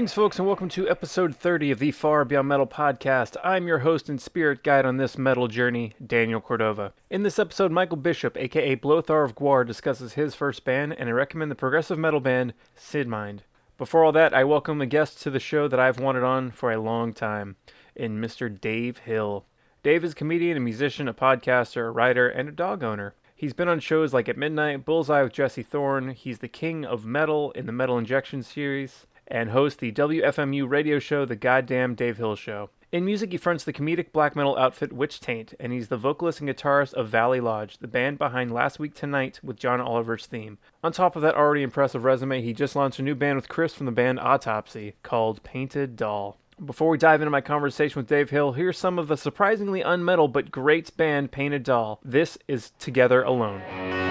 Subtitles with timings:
[0.00, 3.36] Greetings, folks, and welcome to episode 30 of the Far Beyond Metal podcast.
[3.44, 6.94] I'm your host and spirit guide on this metal journey, Daniel Cordova.
[7.10, 11.12] In this episode, Michael Bishop, aka Blothar of Gwar, discusses his first band, and I
[11.12, 13.42] recommend the progressive metal band Sid Mind.
[13.76, 16.72] Before all that, I welcome a guest to the show that I've wanted on for
[16.72, 17.56] a long time,
[17.94, 18.48] in Mr.
[18.58, 19.44] Dave Hill.
[19.82, 23.12] Dave is a comedian, a musician, a podcaster, a writer, and a dog owner.
[23.36, 26.12] He's been on shows like At Midnight, Bullseye with Jesse Thorn.
[26.12, 30.98] He's the king of metal in the Metal Injection series and hosts the WFMU radio
[30.98, 32.70] show, The Goddamn Dave Hill Show.
[32.92, 36.40] In music, he fronts the comedic black metal outfit Witch Taint, and he's the vocalist
[36.40, 40.58] and guitarist of Valley Lodge, the band behind Last Week Tonight with John Oliver's theme.
[40.82, 43.74] On top of that already impressive resume, he just launched a new band with Chris
[43.74, 46.36] from the band Autopsy called Painted Doll.
[46.62, 50.30] Before we dive into my conversation with Dave Hill, here's some of the surprisingly unmetal
[50.30, 52.00] but great band Painted Doll.
[52.04, 54.09] This is Together Alone.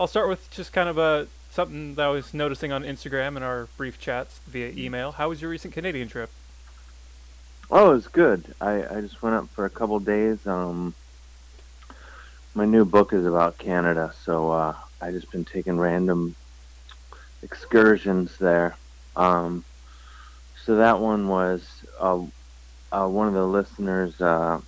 [0.00, 3.42] I'll start with just kind of a something that I was noticing on Instagram in
[3.42, 5.12] our brief chats via email.
[5.12, 6.30] How was your recent Canadian trip?
[7.70, 8.54] Oh, it was good.
[8.62, 10.46] I, I just went up for a couple days.
[10.46, 10.94] Um,
[12.54, 16.34] my new book is about Canada, so uh, I just been taking random
[17.42, 18.76] excursions there.
[19.16, 19.64] Um,
[20.64, 21.68] so that one was
[22.00, 22.24] uh,
[22.90, 24.62] uh, one of the listeners uh,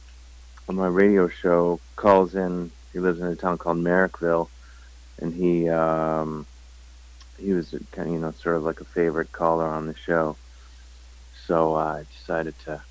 [0.69, 2.71] on my radio show calls in.
[2.93, 4.51] He lives in a town called Merrickville,
[5.23, 6.45] and he um,
[7.39, 10.37] he was kind of you know sort of like a favorite caller on the show.
[11.47, 12.83] So uh, I decided to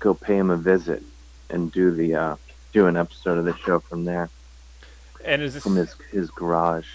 [0.00, 1.02] go pay him a visit
[1.50, 2.36] and do the uh,
[2.72, 4.30] do an episode of the show from there
[5.24, 6.88] And is this from his his garage.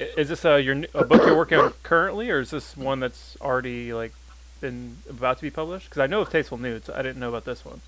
[0.00, 3.00] is this a your n- a book you're working on currently, or is this one
[3.00, 4.12] that's already like
[4.60, 5.88] been about to be published?
[5.90, 6.88] Because I know of Tasteful Nudes.
[6.90, 7.80] I didn't know about this one.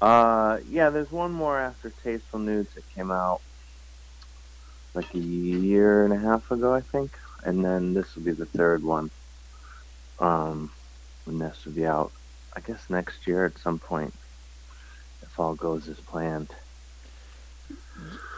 [0.00, 3.42] Uh, yeah, there's one more after Tasteful Nudes that came out
[4.94, 7.12] like a year and a half ago, I think,
[7.44, 9.10] and then this will be the third one.
[10.18, 10.70] Um,
[11.26, 12.12] and this will be out,
[12.54, 14.12] I guess, next year at some point,
[15.22, 16.50] if all goes as planned.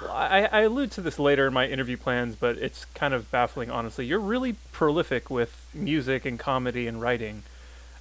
[0.08, 3.70] I, I allude to this later in my interview plans, but it's kind of baffling,
[3.70, 4.04] honestly.
[4.04, 7.44] You're really prolific with music and comedy and writing.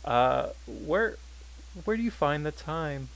[0.03, 1.18] Uh, where
[1.85, 3.09] where do you find the time?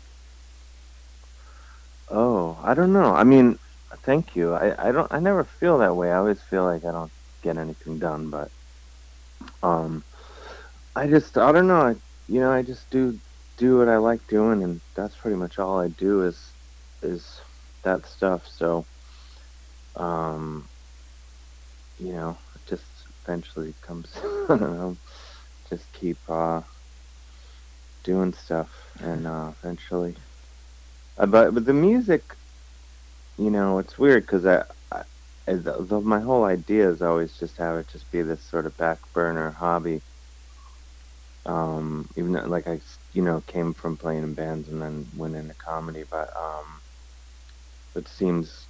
[2.10, 3.16] Oh, I don't know.
[3.16, 3.58] I mean,
[4.04, 4.54] thank you.
[4.54, 5.12] I, I don't.
[5.12, 6.12] I never feel that way.
[6.12, 7.12] I always feel like I don't
[7.44, 8.52] get anything done, but
[9.64, 10.06] um,
[10.96, 11.82] I just I don't know.
[11.82, 11.96] I,
[12.28, 13.20] you know, I just do
[13.58, 16.56] do what I like doing, and that's pretty much all I do is
[17.04, 17.42] is
[17.84, 18.44] that stuff.
[18.48, 18.88] So,
[19.96, 20.70] um,
[21.98, 24.12] you know, it just eventually comes.
[24.24, 25.00] I don't know.
[25.70, 26.62] Just keep uh
[28.04, 30.18] doing stuff, and uh, eventually.
[31.18, 32.36] Uh, but but the music,
[33.38, 35.04] you know, it's weird because I, I
[35.48, 38.78] the, the, my whole idea is always just have it just be this sort of
[38.78, 40.02] back burner hobby.
[41.46, 42.80] Um, even though, like I,
[43.14, 46.82] you know, came from playing in bands and then went into comedy, but um,
[47.96, 48.68] it seems,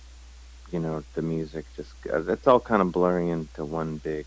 [0.72, 4.26] you know, the music just uh, it's all kind of blurring into one big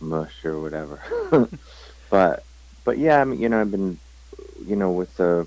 [0.00, 1.00] mush or whatever.
[2.10, 2.44] but
[2.84, 3.98] but yeah, I mean, you know, I've been,
[4.66, 5.46] you know, with the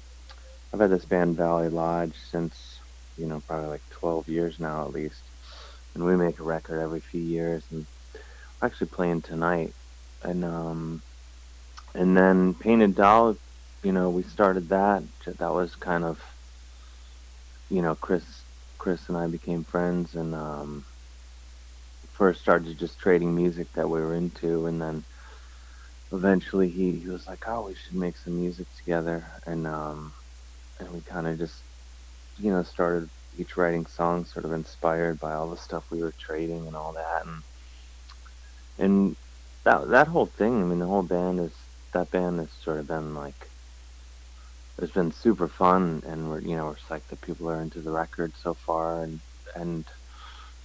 [0.73, 2.72] I've had this band Valley Lodge since,
[3.17, 5.31] you know, probably like 12 years now at least.
[5.95, 7.87] And we make a record every few years and
[8.61, 9.75] we're actually playing tonight.
[10.23, 11.03] And um
[11.95, 13.37] and then Painted Doll,
[13.83, 15.03] you know, we started that.
[15.39, 16.19] That was kind of
[17.69, 18.45] you know, Chris
[18.79, 20.85] Chris and I became friends and um
[22.11, 25.05] first started just trading music that we were into and then
[26.11, 30.13] eventually he, he was like, Oh, we should make some music together and um
[30.79, 31.63] and we kind of just,
[32.39, 36.13] you know, started each writing songs sort of inspired by all the stuff we were
[36.19, 37.43] trading and all that, and
[38.77, 39.15] and
[39.65, 40.61] that that whole thing.
[40.61, 41.53] I mean, the whole band is
[41.93, 43.49] that band has sort of been like
[44.79, 47.91] it's been super fun, and we're you know we're psyched that people are into the
[47.91, 49.21] record so far, and
[49.55, 49.85] and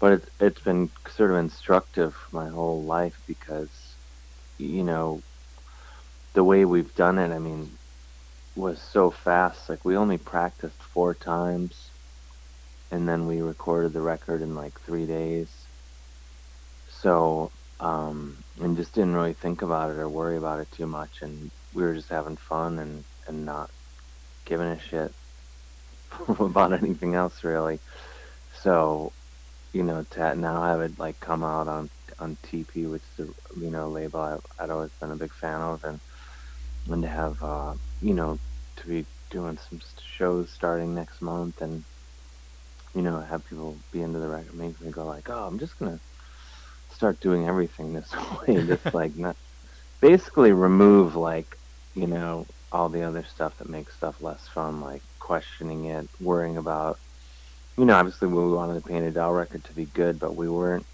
[0.01, 3.71] but it, it's been sort of instructive my whole life because
[4.59, 5.23] you know
[6.35, 7.78] the way we've done it, I mean,
[8.59, 9.69] was so fast.
[9.69, 11.91] Like we only practiced four times,
[12.91, 15.49] and then we recorded the record in like three days.
[17.01, 21.23] So, um, and just didn't really think about it or worry about it too much,
[21.23, 23.71] and we were just having fun and and not
[24.45, 25.13] giving a shit
[26.41, 27.79] about anything else really.
[28.63, 29.13] So,
[29.73, 33.71] you know, to now have it like come out on on TP, which the you
[33.71, 36.01] know label I, I'd always been a big fan of, and
[36.91, 38.39] and to have uh, you know
[38.79, 39.81] to be doing some
[40.17, 41.85] shows starting next month, and
[42.95, 45.79] you know have people be into the record makes me go like, oh, I'm just
[45.79, 46.01] gonna
[46.95, 48.13] start doing everything this
[48.49, 49.37] way, just like not
[50.01, 51.59] basically remove like
[51.95, 56.57] you know all the other stuff that makes stuff less fun, like questioning it, worrying
[56.57, 56.99] about
[57.79, 60.85] you know, obviously we wanted the Painted Doll record to be good, but we weren't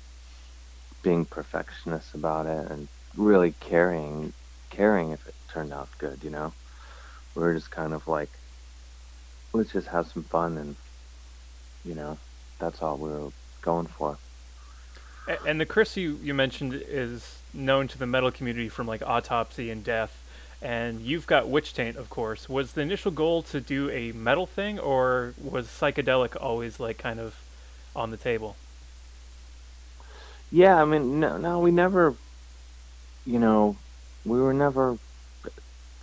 [1.03, 4.33] being perfectionists about it and really caring
[4.71, 6.53] caring if it turned out good, you know.
[7.35, 8.31] We were just kind of like
[9.53, 10.77] let's just have some fun and
[11.85, 12.19] you know,
[12.59, 13.31] that's all we were
[13.63, 14.19] going for.
[15.47, 19.71] And the Chris you, you mentioned is known to the metal community from like Autopsy
[19.71, 20.23] and Death,
[20.61, 22.49] and you've got Witch Taint, of course.
[22.49, 27.21] Was the initial goal to do a metal thing, or was psychedelic always like kind
[27.21, 27.37] of
[27.97, 28.57] on the table?
[30.51, 32.15] Yeah, I mean, no, no, we never,
[33.27, 33.77] you know,
[34.25, 34.99] we were never.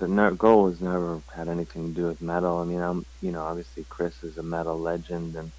[0.01, 2.57] The ne- goal has never had anything to do with metal.
[2.57, 5.51] I mean, I'm, you know, obviously Chris is a metal legend, and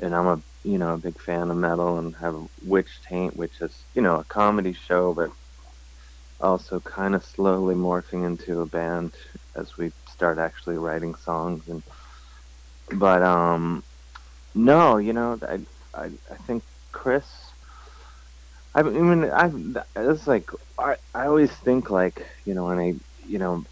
[0.00, 3.60] and I'm a, you know, a big fan of metal, and have Witch Taint, which
[3.60, 5.30] is, you know, a comedy show, but
[6.40, 9.14] also kind of slowly morphing into a band
[9.56, 11.84] as we start actually writing songs, and
[12.98, 13.84] but um,
[14.54, 15.60] no, you know, I
[15.94, 17.26] I, I think Chris.
[18.74, 19.52] I mean, I
[19.94, 22.94] it's like I I always think like you know when I
[23.26, 23.64] you know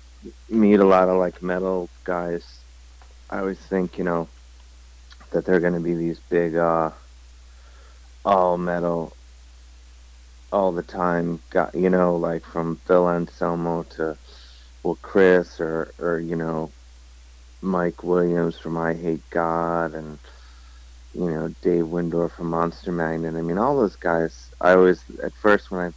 [0.48, 2.60] meet a lot of like metal guys,
[3.30, 4.28] I always think you know
[5.30, 6.90] that they're gonna be these big uh
[8.24, 9.12] all metal
[10.52, 14.16] all the time guy you know like from Phil Anselmo to
[14.82, 16.70] well Chris or or you know
[17.60, 20.18] Mike Williams from Eyehategod and
[21.14, 23.34] you know, Dave Wyndorf from Monster Magnet.
[23.34, 25.92] I mean, all those guys, I always, at first, when I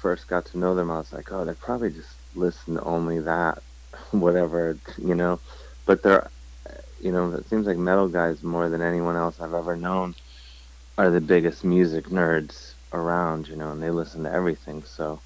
[0.00, 3.20] first got to know them, I was like, oh, they're probably just listen to only
[3.20, 3.62] that,
[4.10, 5.40] whatever, you know.
[5.86, 6.30] But they're,
[7.00, 10.14] you know, it seems like metal guys, more than anyone else I've ever known,
[10.96, 14.82] are the biggest music nerds around, you know, and they listen to everything.
[14.84, 15.20] So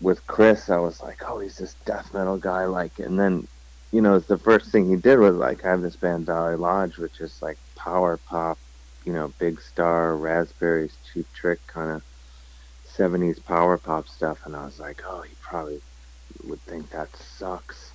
[0.00, 3.46] with Chris, I was like, oh, he's this death metal guy, like, and then,
[3.92, 6.98] you know, the first thing he did was like I have this band Valley Lodge,
[6.98, 8.58] which is like power pop,
[9.04, 12.02] you know, Big Star, Raspberries, Cheap Trick kind of
[12.96, 14.38] 70s power pop stuff.
[14.44, 15.80] And I was like, oh, he probably
[16.44, 17.90] would think that sucks,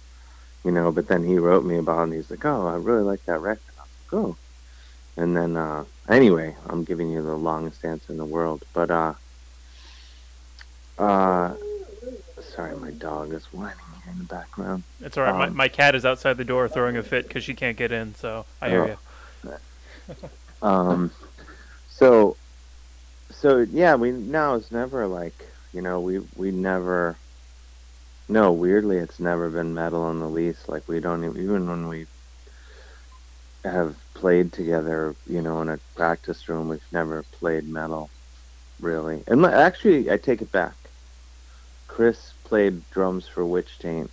[0.63, 0.91] you know.
[0.91, 3.39] But then he wrote me about it and he's like, oh, I really like that
[3.39, 3.61] record.
[3.77, 4.37] I was like, oh.
[5.17, 8.63] And then, uh, anyway, I'm giving you the longest answer in the world.
[8.73, 9.13] But, uh,
[10.97, 11.53] uh,
[12.41, 14.83] sorry, my dog is whining here in the background.
[15.01, 15.35] It's all right.
[15.37, 17.91] my, Um, my cat is outside the door throwing a fit because she can't get
[17.91, 18.15] in.
[18.15, 18.87] So I hear Oh.
[18.87, 18.97] you.
[20.61, 21.11] um
[21.89, 22.35] so
[23.29, 25.35] so yeah we now it's never like
[25.71, 27.15] you know we we never
[28.29, 30.69] no weirdly it's never been metal in the least.
[30.69, 32.05] Like we don't even, even when we
[33.65, 38.09] have played together you know in a practice room we've never played metal
[38.79, 39.23] really.
[39.27, 40.75] And actually i take it back.
[41.87, 44.09] Chris played drums for witch taint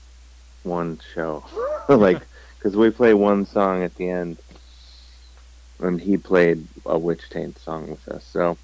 [0.65, 1.45] one show.
[1.89, 2.21] Like
[2.59, 4.39] because we play one song at the end
[5.79, 8.25] and he played a witch taint song with us.
[8.25, 8.59] So,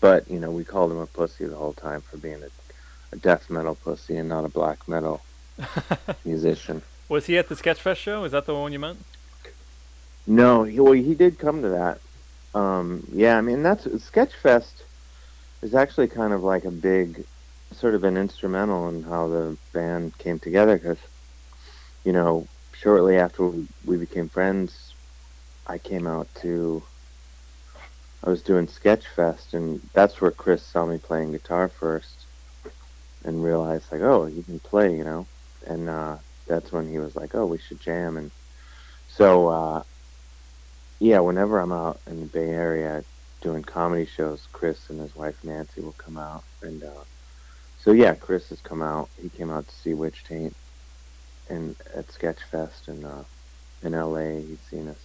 [0.00, 2.48] but you know, we called him a pussy the whole time for being a,
[3.14, 5.22] a death metal pussy and not a black metal
[6.24, 6.82] musician.
[7.08, 8.24] Was he at the Sketchfest show?
[8.24, 8.98] Is that the one you meant?
[10.26, 12.00] No, he, well, he did come to that.
[12.54, 14.82] Um, yeah, I mean, that's Sketchfest
[15.62, 17.24] is actually kind of like a big,
[17.72, 20.98] sort of an instrumental in how the band came together because,
[22.04, 24.92] you know, shortly after we, we became friends,
[25.66, 26.82] I came out to.
[28.22, 32.23] I was doing Sketchfest, and that's where Chris saw me playing guitar first,
[33.24, 35.26] and realized like, oh, he can play, you know,
[35.66, 36.16] and uh,
[36.46, 38.30] that's when he was like, oh, we should jam, and
[39.08, 39.82] so uh,
[40.98, 43.04] yeah, whenever I'm out in the Bay Area
[43.40, 47.04] doing comedy shows, Chris and his wife Nancy will come out, and uh,
[47.80, 49.08] so yeah, Chris has come out.
[49.20, 50.54] He came out to see Witch Taint,
[51.48, 53.24] and at Sketchfest in uh,
[53.82, 54.40] in L.A.
[54.40, 55.00] He's seen us,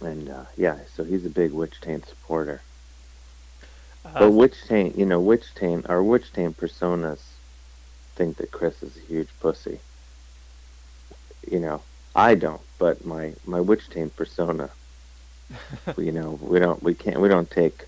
[0.00, 2.62] and uh, yeah, so he's a big Witch Taint supporter.
[4.04, 7.18] Uh, But Witch Taint, you know, Witch Taint, our Witch Taint personas
[8.16, 9.80] think that Chris is a huge pussy.
[11.50, 11.82] You know,
[12.14, 14.68] I don't, but my my witch taint persona.
[15.96, 17.86] you know, we don't we can't we don't take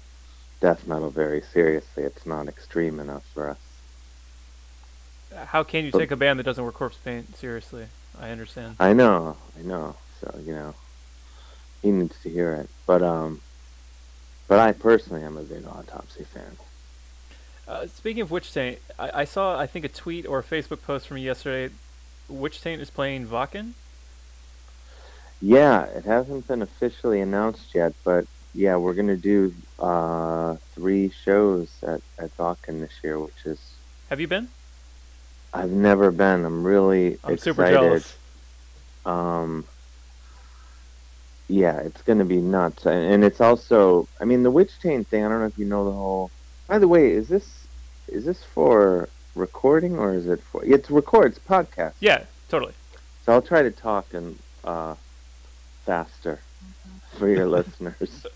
[0.60, 2.04] death metal very seriously.
[2.04, 3.58] It's not extreme enough for us.
[5.34, 7.86] How can you But- take a band that doesn't wear corpse paint seriously?
[8.18, 8.76] I understand.
[8.80, 9.96] I know, I know.
[10.20, 10.74] So you know,
[11.82, 12.70] he needs to hear it.
[12.86, 13.40] But um,
[14.52, 16.58] but I personally am a big autopsy fan.
[17.66, 20.82] Uh, speaking of Witch Taint, I, I saw I think a tweet or a Facebook
[20.82, 21.72] post from you yesterday.
[22.28, 23.72] Witch Taint is playing Wacken.
[25.40, 31.70] Yeah, it hasn't been officially announced yet, but yeah, we're gonna do uh three shows
[31.82, 33.58] at at Wacken this year, which is
[34.10, 34.48] Have you been?
[35.54, 36.44] I've never been.
[36.44, 37.40] I'm really I'm excited.
[37.40, 38.16] super jealous.
[39.06, 39.64] Um,
[41.52, 44.08] yeah, it's going to be nuts, and, it's also.
[44.18, 45.22] I mean, the witch taint thing.
[45.22, 46.30] I don't know if you know the whole.
[46.66, 47.66] By the way, is this
[48.08, 50.64] is this for recording or is it for?
[50.64, 51.32] It's record.
[51.32, 51.92] It's podcast.
[52.00, 52.72] Yeah, totally.
[53.24, 54.94] So I'll try to talk and uh,
[55.84, 56.40] faster
[57.18, 58.26] for your listeners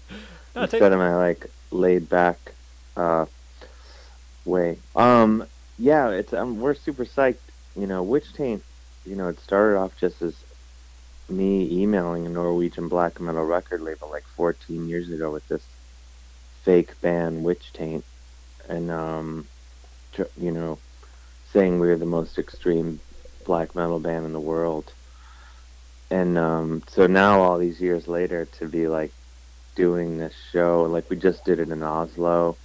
[0.54, 2.52] No, instead of my like laid back
[2.98, 3.24] uh,
[4.44, 4.76] way.
[4.94, 5.46] Um,
[5.78, 7.38] yeah, it's um, we're super psyched.
[7.76, 8.62] You know, Witch Taint.
[9.06, 10.34] You know, it started off just as
[11.28, 15.62] me emailing a Norwegian black metal record label like 14 years ago with this
[16.62, 18.04] fake band Witch Taint,
[18.68, 19.46] and um,
[20.36, 20.78] you know,
[21.52, 23.00] saying we were the most extreme
[23.44, 24.92] black metal band in the world.
[26.10, 29.12] And um, so now, all these years later, to be like
[29.76, 30.84] doing this show.
[30.90, 32.56] Like we just did it in Oslo,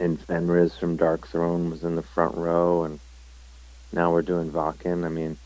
[0.00, 2.98] and Fenriz from Darkthrone was in the front row, and
[3.92, 5.04] now we're doing Wacken.
[5.04, 5.38] I mean,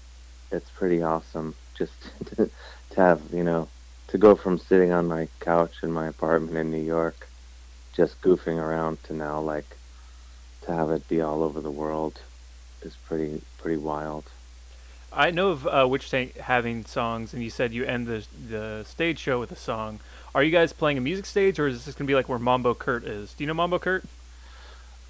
[0.55, 1.93] it's pretty awesome just
[2.27, 2.51] to,
[2.91, 3.69] to have you know
[4.09, 7.29] to go from sitting on my couch in my apartment in New York,
[7.95, 9.77] just goofing around, to now like
[10.63, 12.21] to have it be all over the world
[12.83, 14.25] is pretty pretty wild.
[15.13, 18.85] I know of uh, Witch Taint having songs, and you said you end the the
[18.85, 20.01] stage show with a song.
[20.35, 22.75] Are you guys playing a music stage, or is this gonna be like where Mambo
[22.75, 23.35] Kurt is?
[23.35, 24.05] Do you know Mambo Kurt?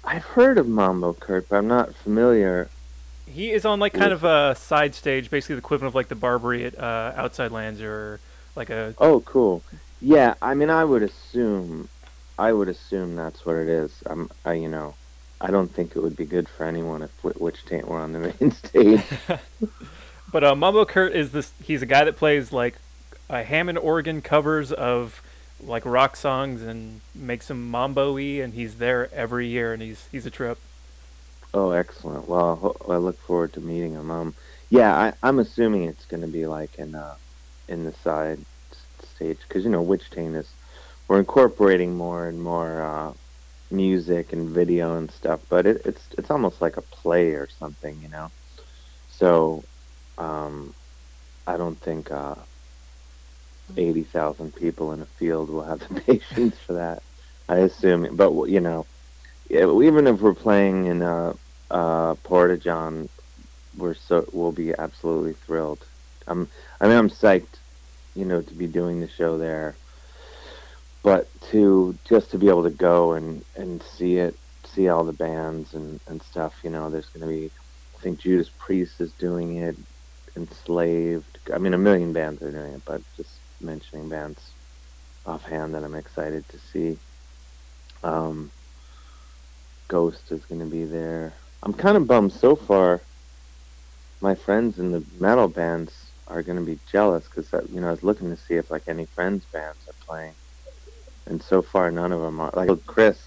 [0.03, 2.69] I've heard of Mambo Kurt, but I'm not familiar.
[3.27, 6.15] He is on like kind of a side stage, basically the equivalent of like the
[6.15, 8.19] Barbary at uh, Outside Lands, or
[8.55, 9.63] like a Oh, cool.
[10.01, 11.89] Yeah, I mean, I would assume,
[12.37, 13.91] I would assume that's what it is.
[14.05, 14.93] I'm, I, you know,
[15.41, 18.13] I don't think it would be good for anyone if Wi- Witch Taint were on
[18.13, 19.01] the main stage.
[20.31, 21.53] But uh, Mambo Kurt is this.
[21.63, 22.75] He's a guy that plays like
[23.29, 25.21] a Hammond organ covers of
[25.61, 30.25] like rock songs and makes them mambo-y, and he's there every year, and he's he's
[30.25, 30.57] a trip.
[31.55, 32.29] Oh, excellent.
[32.29, 34.11] Well, I look forward to meeting him.
[34.11, 34.35] Um,
[34.69, 37.15] yeah, I, I'm assuming it's going to be like in, uh,
[37.69, 38.45] in the side
[39.03, 40.55] stage because you know, Witch Taint is
[41.09, 43.13] we're incorporating more and more uh,
[43.71, 48.01] music and video and stuff, but it, it's it's almost like a play or something,
[48.01, 48.31] you know.
[49.07, 49.65] So,
[50.17, 50.75] um,
[51.47, 52.35] I don't think uh,
[53.77, 57.03] eighty thousand people in a field will have the patience for that.
[57.49, 58.87] I assume, but you know,
[59.49, 61.33] even if we're playing in uh,
[61.71, 62.57] uh, Porta
[63.77, 65.85] we're so we'll be absolutely thrilled.
[66.27, 67.59] I'm, I mean, I'm psyched,
[68.15, 69.77] you know, to be doing the show there.
[71.03, 75.13] But to just to be able to go and and see it see all the
[75.13, 77.51] bands and and stuff you know there's going to be
[77.97, 79.77] i think judas priest is doing it
[80.35, 81.39] enslaved.
[81.53, 84.55] I mean a million bands are doing it but just mentioning bands
[85.25, 86.97] offhand that i'm excited to see.
[88.03, 88.51] Um
[89.87, 93.01] ghost is going to be there i'm kind of bummed so far
[94.21, 95.91] my friends in the metal bands
[96.27, 98.83] are going to be jealous because you know i was looking to see if like
[98.87, 100.33] any friends bands are playing
[101.27, 102.51] and so far none of them are.
[102.53, 103.19] Like Chris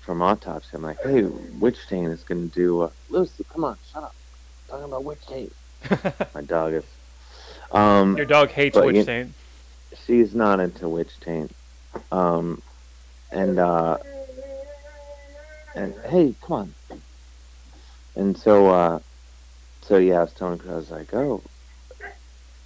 [0.00, 2.82] from Autopsy, I'm like, hey, Witch is going to do.
[2.82, 4.14] Uh, Lucy, come on, shut up.
[4.68, 5.52] talking about Witch Taint.
[6.34, 6.84] My dog is.
[7.72, 9.32] Um, Your dog hates Witch you- Taint.
[10.06, 11.52] she's not into Witch Taint.
[12.12, 12.62] Um,
[13.32, 13.98] and uh,
[15.74, 16.52] and hey, come
[16.90, 17.00] on.
[18.18, 18.98] And so, uh,
[19.80, 20.60] so yeah, I was telling
[20.90, 21.40] like, oh,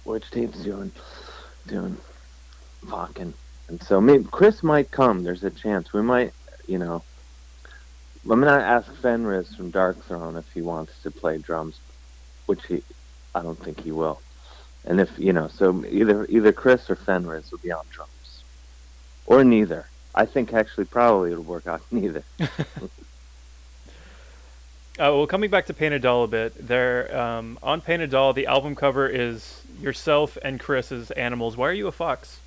[0.03, 0.91] Witch Taint's doing,
[1.67, 1.95] doing
[2.85, 3.33] Wacken.
[3.67, 5.23] And so maybe Chris might come.
[5.23, 5.93] There's a chance.
[5.93, 6.33] We might,
[6.67, 7.03] you know.
[8.25, 11.79] I'm gonna ask Fenriz from Darkthrone if he wants to play drums,
[12.47, 12.81] which he,
[13.35, 14.21] I don't think he will.
[14.85, 18.43] And if you know, so either either Chris or Fenriz will be on drums,
[19.27, 19.87] or neither.
[20.15, 22.23] I think actually probably it'll work out neither.
[24.99, 28.45] Uh, well, coming back to Painted Doll a bit, there um, on Painted Doll, the
[28.45, 31.57] album cover is yourself and Chris as animals.
[31.57, 32.39] Why are you a fox?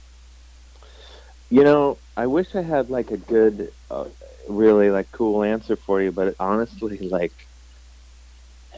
[1.51, 4.05] You know, I wish I had like a good, uh,
[4.49, 7.33] really like cool answer for you, but honestly, like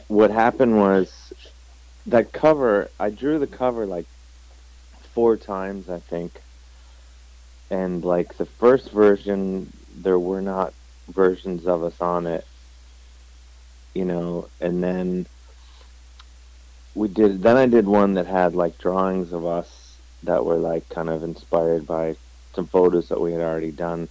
[0.07, 1.31] what happened was
[2.07, 2.89] that cover.
[2.99, 4.07] I drew the cover like
[5.13, 6.41] four times, I think.
[7.69, 10.73] And like the first version, there were not
[11.07, 12.47] versions of us on it,
[13.93, 14.47] you know.
[14.61, 15.25] And then
[16.95, 17.41] we did.
[17.41, 21.23] Then I did one that had like drawings of us that were like kind of
[21.23, 22.15] inspired by
[22.53, 24.09] some photos that we had already done.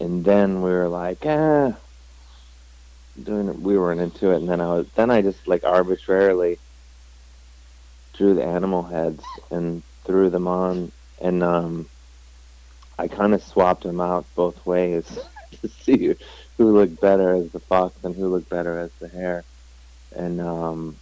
[0.00, 1.76] And then we were like, ah,
[3.22, 3.58] doing it.
[3.58, 4.36] We weren't into it.
[4.36, 4.86] And then I was.
[4.94, 6.58] Then I just like arbitrarily
[8.18, 11.88] drew the animal heads and threw them on, and um,
[12.98, 15.18] I kind of swapped them out both ways
[15.62, 16.14] to see
[16.58, 19.44] who looked better as the fox and who looked better as the hare.
[20.14, 20.96] And um,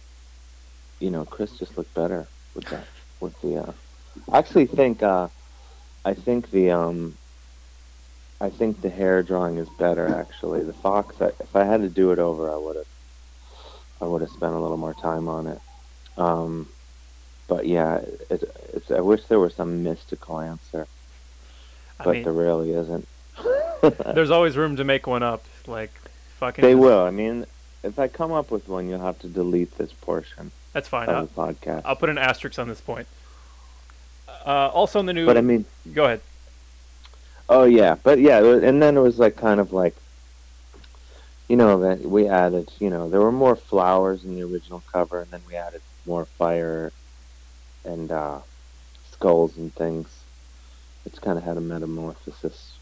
[0.99, 2.85] you know, Chris just looked better with that.
[3.19, 3.71] With the, uh,
[4.31, 5.27] I actually think, uh,
[6.05, 7.17] I think the, um,
[8.39, 10.07] I think the hare drawing is better.
[10.07, 11.19] Actually, the fox.
[11.19, 12.85] I, if I had to do it over, I would have,
[14.01, 15.59] I would have spent a little more time on it.
[16.17, 16.69] Um,
[17.47, 18.91] but yeah, it, it's.
[18.91, 20.87] I wish there was some mystical answer,
[21.99, 23.07] I but mean, there really isn't.
[24.13, 25.43] there's always room to make one up.
[25.65, 25.91] Like,
[26.37, 26.61] fucking.
[26.61, 27.01] They will.
[27.01, 27.45] I mean,
[27.83, 31.09] if I come up with one, you'll have to delete this portion That's fine.
[31.09, 31.81] I'll, the podcast.
[31.85, 33.07] I'll put an asterisk on this point.
[34.45, 35.25] Uh, also in the new.
[35.25, 36.21] but I mean, go ahead.
[37.49, 39.95] oh yeah, but yeah, and then it was like kind of like,
[41.49, 42.71] you know, that we added.
[42.79, 46.25] You know, there were more flowers in the original cover, and then we added more
[46.25, 46.93] fire
[47.83, 48.39] and uh,
[49.11, 50.07] skulls and things.
[51.05, 52.76] It's kind of had a metamorphosis.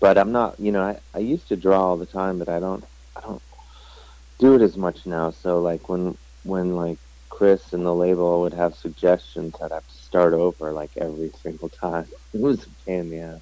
[0.00, 2.58] But I'm not, you know, I, I used to draw all the time, but I
[2.58, 2.84] don't,
[3.14, 3.42] I don't
[4.38, 5.30] do it as much now.
[5.30, 9.94] So like when, when like Chris and the label would have suggestions, I'd have to
[9.94, 12.06] start over like every single time.
[12.32, 13.40] It was a pain in the ass.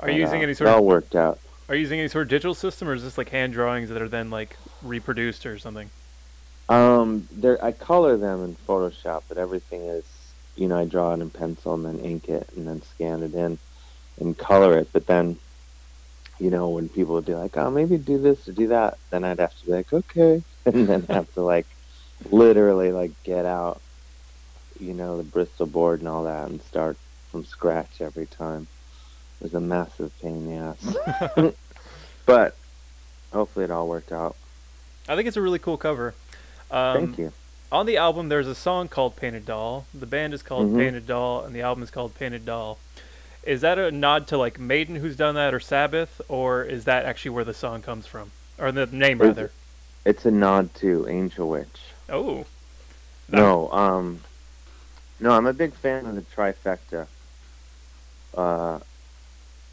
[0.00, 1.38] Are you using uh, any It sort all of worked out.
[1.68, 4.02] Are you using any sort of digital system, or is this like hand drawings that
[4.02, 5.90] are then like reproduced or something?
[6.68, 10.04] Um, there, I color them in Photoshop, but everything is,
[10.56, 13.34] you know, I draw it in pencil and then ink it and then scan it
[13.34, 13.58] in
[14.20, 14.88] and color it.
[14.92, 15.36] But then,
[16.38, 19.24] you know, when people would be like, "Oh, maybe do this or do that," then
[19.24, 21.66] I'd have to be like, "Okay," and then have to like,
[22.30, 23.80] literally like get out,
[24.80, 26.96] you know, the Bristol board and all that and start
[27.30, 28.66] from scratch every time.
[29.40, 31.52] It was a massive pain in the ass.
[32.26, 32.56] but
[33.32, 34.36] hopefully it all worked out.
[35.08, 36.14] I think it's a really cool cover.
[36.70, 37.32] Um, Thank you.
[37.70, 40.78] On the album, there's a song called "Painted Doll." The band is called Mhm.
[40.78, 42.78] Painted Doll, and the album is called Painted Doll.
[43.48, 47.06] Is that a nod to like Maiden, who's done that, or Sabbath, or is that
[47.06, 49.50] actually where the song comes from, or the name It's- rather?
[50.04, 51.80] It's a nod to Angel Witch.
[52.10, 52.44] Oh,
[53.30, 54.20] No, um,
[55.18, 57.06] no, I'm a big fan of the trifecta.
[58.34, 58.80] Uh,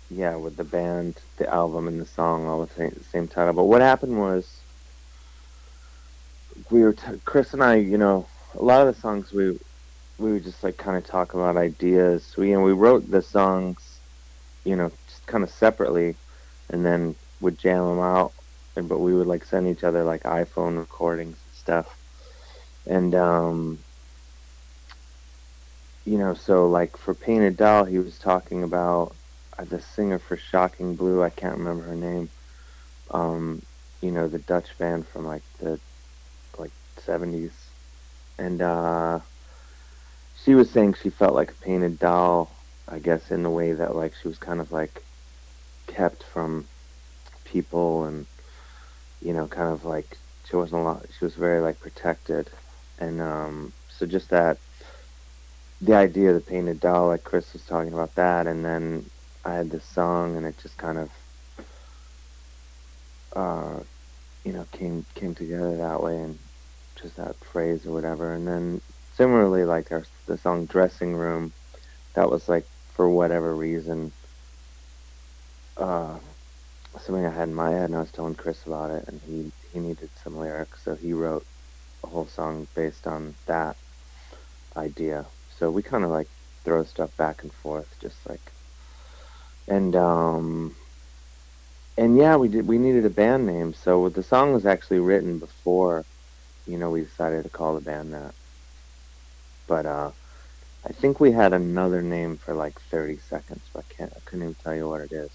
[0.10, 3.54] yeah, with the band, the album, and the song all the same, same title.
[3.54, 4.48] But what happened was,
[6.70, 8.26] we were t- Chris and I, you know,
[8.58, 9.60] a lot of the songs we
[10.18, 12.34] we would just like kind of talk about ideas.
[12.38, 14.02] We and we wrote the songs,
[14.66, 16.16] you know, just kind of separately,
[16.70, 18.34] and then would jam them out.
[18.76, 21.98] And but we would like send each other like iPhone recordings and stuff
[22.88, 23.80] and um
[26.06, 29.16] you know so like for painted doll he was talking about
[29.58, 32.30] uh, the singer for shocking blue i can't remember her name
[33.12, 33.62] um
[34.02, 35.80] you know the dutch band from like the
[36.58, 37.54] like 70s
[38.38, 39.20] and uh
[40.46, 42.50] she was saying she felt like a painted doll
[42.88, 45.04] i guess in the way that like she was kind of like
[45.88, 46.66] kept from
[47.46, 48.26] people and
[49.22, 52.50] you know kind of like she wasn't a lot she was very like protected.
[52.98, 54.58] And um, so just that
[55.82, 59.06] the idea of the painted doll like chris was talking about that and then
[59.44, 61.10] i had this song and it just kind of
[63.36, 63.80] uh,
[64.46, 66.40] you know came came together that way and
[67.02, 68.34] just that phrase or whatever.
[68.34, 68.82] And then
[69.16, 71.54] similarly like our the song dressing room
[72.16, 74.12] that was like for whatever reason
[75.78, 76.20] uh,
[77.00, 79.52] something i had in my head and i was telling chris about it and he
[79.72, 81.46] he needed some lyrics so he wrote
[82.04, 83.78] a whole song based on that
[84.78, 85.26] idea.
[85.50, 86.30] So we kind of like
[86.66, 88.54] throw stuff back and forth, just like,
[89.68, 90.76] and um,
[91.98, 92.68] and yeah, we did.
[92.68, 96.06] We needed a band name, so the song was actually written before,
[96.68, 98.36] you know, we decided to call the band that.
[99.68, 100.12] But uh,
[100.86, 104.14] I think we had another name for like 30 seconds, but I can't.
[104.16, 105.32] I couldn't even tell you what it is,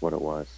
[0.00, 0.48] what it was.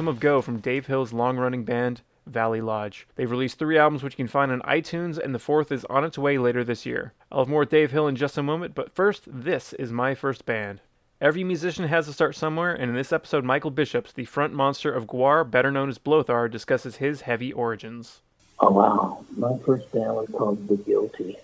[0.00, 3.06] Some of Go from Dave Hill's long running band, Valley Lodge.
[3.16, 6.04] They've released three albums which you can find on iTunes, and the fourth is on
[6.04, 7.12] its way later this year.
[7.30, 10.14] I'll have more with Dave Hill in just a moment, but first, this is my
[10.14, 10.80] first band.
[11.20, 14.90] Every musician has to start somewhere, and in this episode, Michael Bishops, the front monster
[14.90, 18.22] of Gwar, better known as Blothar, discusses his heavy origins.
[18.58, 19.22] Oh wow!
[19.36, 21.36] My first band was called The Guilty,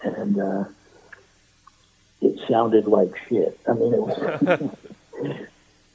[0.00, 0.64] and uh,
[2.22, 3.60] it sounded like shit.
[3.68, 4.70] I mean, it was.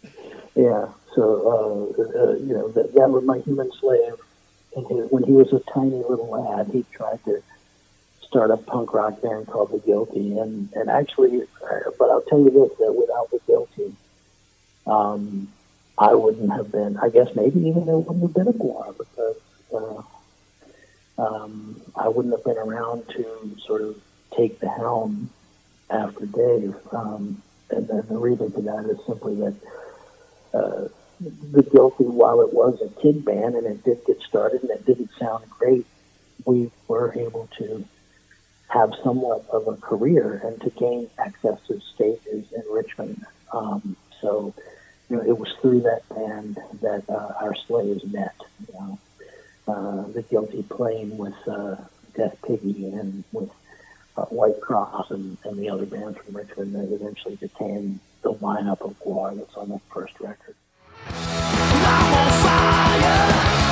[0.55, 0.89] yeah.
[1.15, 4.13] So uh, uh, you know that, that was my human slave.
[4.75, 7.41] And his, when he was a tiny little lad, he tried to
[8.21, 12.39] start a punk rock band called The Guilty, and and actually, uh, but I'll tell
[12.39, 13.95] you this: that without The Guilty,
[14.87, 15.47] um,
[15.97, 16.97] I wouldn't have been.
[16.97, 19.37] I guess maybe even there wouldn't have been a Gwar because.
[19.73, 20.01] Uh,
[21.17, 24.01] um, I wouldn't have been around to sort of
[24.35, 25.29] take the helm
[25.89, 26.75] after Dave.
[26.91, 29.55] Um, and, and the reason for that is simply that
[30.53, 30.87] uh,
[31.19, 34.85] the Guilty, while it was a kid band and it did get started and it
[34.85, 35.85] didn't sound great,
[36.45, 37.85] we were able to
[38.67, 43.25] have somewhat of a career and to gain access to stages in Richmond.
[43.51, 44.53] Um, so,
[45.09, 48.35] you know, it was through that band that uh, our slaves met.
[48.67, 48.99] You know
[49.67, 51.75] uh, the guilty playing with uh,
[52.15, 53.49] Death Piggy and with
[54.17, 58.81] uh, White Cross and, and the other bands from Richmond that eventually became the lineup
[58.81, 60.55] of Gwar that's on that first record.
[63.03, 63.62] Before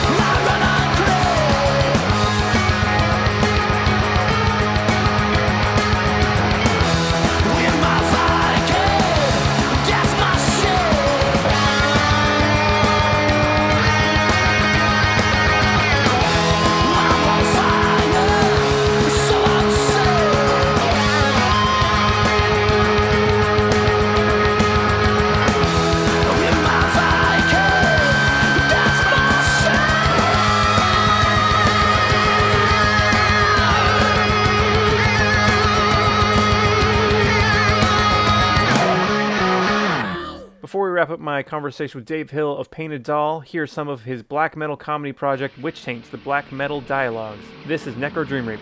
[41.42, 45.12] my conversation with Dave Hill of Painted Doll, here's some of his black metal comedy
[45.12, 47.44] project, Witch Taints, the Black Metal Dialogues.
[47.66, 48.62] This is Necro Dream Reaper.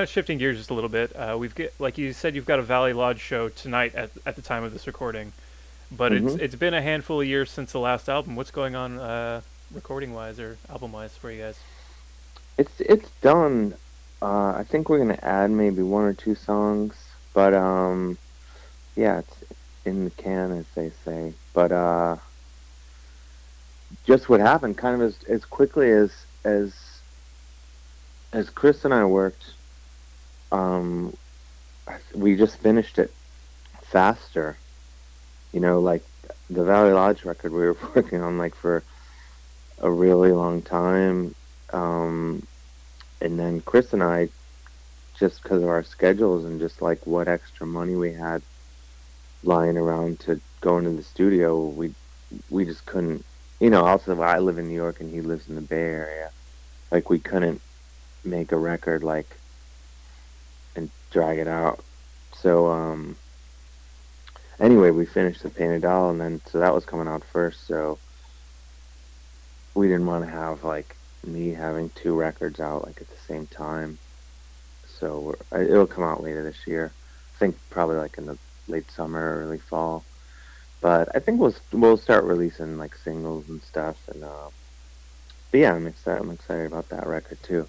[0.00, 1.14] Kind of shifting gears just a little bit.
[1.14, 4.34] Uh, we've get like you said, you've got a Valley Lodge show tonight at at
[4.34, 5.34] the time of this recording,
[5.92, 6.40] but it's Mhm.
[6.40, 8.34] it's been a handful of years since the last album.
[8.34, 11.58] What's going on uh, recording wise or album wise for you guys?
[12.56, 13.74] It's it's done.
[14.22, 16.94] Uh, I think we're gonna add maybe one or two songs,
[17.34, 18.16] but um,
[18.96, 19.34] yeah, it's
[19.84, 21.34] in the can as they say.
[21.52, 22.16] But uh,
[24.06, 26.10] just what happened, kind of as as quickly as
[26.44, 26.72] as
[28.32, 29.42] as Chris and I worked,
[30.52, 31.16] um,
[32.14, 33.12] we just finished it
[33.82, 34.56] faster.
[35.52, 36.04] You know, like
[36.48, 38.82] the Valley Lodge record we were working on like for
[39.80, 41.34] a really long time.
[41.72, 42.46] Um,
[43.20, 44.28] and then Chris and I,
[45.18, 48.42] just because of our schedules and just like what extra money we had
[49.42, 51.94] lying around to go into the studio, we
[52.48, 53.24] we just couldn't.
[53.60, 56.30] You know, also I live in New York and he lives in the Bay Area.
[56.90, 57.60] Like we couldn't
[58.24, 59.36] make a record like
[61.10, 61.82] drag it out.
[62.34, 63.16] So um
[64.58, 67.66] anyway, we finished the Painted Doll and then so that was coming out first.
[67.66, 67.98] So
[69.74, 73.46] we didn't want to have like me having two records out like at the same
[73.46, 73.98] time.
[74.98, 76.92] So it'll come out later this year.
[77.34, 80.04] I think probably like in the late summer, early fall.
[80.80, 83.96] But I think we'll we'll start releasing like singles and stuff.
[84.08, 84.50] And uh,
[85.50, 86.20] but yeah, I'm excited.
[86.20, 87.68] I'm excited about that record too.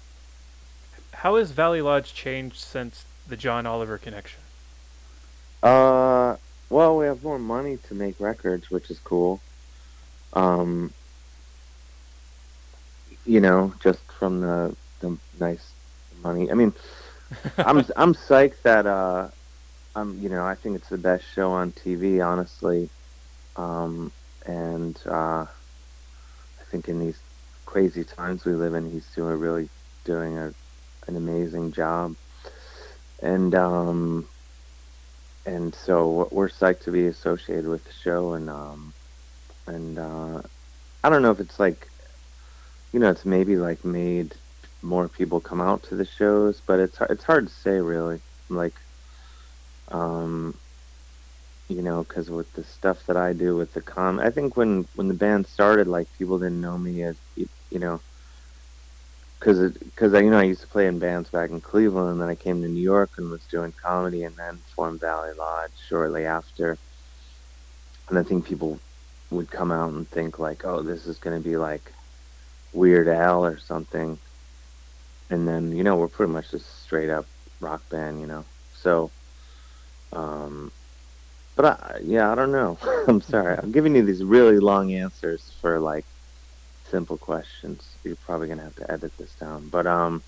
[1.12, 4.40] How has Valley Lodge changed since the John Oliver connection?
[5.62, 6.36] Uh,
[6.70, 9.40] well, we have more money to make records, which is cool.
[10.32, 10.92] Um,
[13.24, 15.72] you know, just from the the nice
[16.22, 16.50] money.
[16.50, 16.72] I mean,
[17.58, 19.28] I'm I'm psyched that uh,
[19.94, 22.88] I'm you know I think it's the best show on TV, honestly.
[23.56, 24.10] Um,
[24.46, 27.18] and uh, I think in these
[27.66, 29.68] crazy times we live in, he's doing a really
[30.04, 30.52] doing a
[31.06, 32.14] an amazing job,
[33.22, 34.28] and um,
[35.46, 38.92] and so we're psyched to be associated with the show, and um,
[39.66, 40.42] and uh,
[41.02, 41.88] I don't know if it's like,
[42.92, 44.34] you know, it's maybe like made
[44.82, 48.20] more people come out to the shows, but it's it's hard to say really.
[48.48, 48.74] Like,
[49.88, 50.54] um,
[51.68, 54.86] you know, because with the stuff that I do with the com, I think when
[54.94, 58.00] when the band started, like people didn't know me as you, you know,
[59.42, 62.28] because because you know I used to play in bands back in Cleveland, and then
[62.28, 66.26] I came to New York and was doing comedy, and then formed Valley Lodge shortly
[66.26, 66.78] after.
[68.08, 68.78] And I think people
[69.30, 71.92] would come out and think like, oh, this is going to be like
[72.72, 74.16] Weird Al or something,
[75.30, 77.26] and then you know we're pretty much just straight up
[77.60, 78.44] rock band, you know.
[78.76, 79.10] So,
[80.12, 80.70] um,
[81.56, 82.78] but I, yeah, I don't know.
[83.08, 83.58] I'm sorry.
[83.58, 86.04] I'm giving you these really long answers for like
[86.92, 87.96] simple questions.
[88.04, 90.22] You're probably gonna have to edit this down, but um,